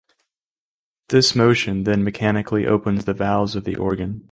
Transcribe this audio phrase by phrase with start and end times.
[1.09, 4.19] This motion then mechanically opens the valves of the organ.